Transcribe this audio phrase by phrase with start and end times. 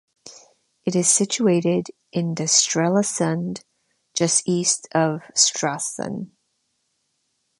[0.83, 3.63] It is situated in the Strelasund
[4.15, 6.31] just east of Stralsund.